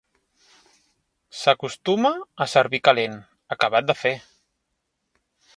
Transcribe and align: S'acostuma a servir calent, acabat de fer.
S'acostuma 1.41 2.11
a 2.45 2.49
servir 2.55 2.81
calent, 2.89 3.21
acabat 3.57 3.93
de 3.93 4.01
fer. 4.03 4.17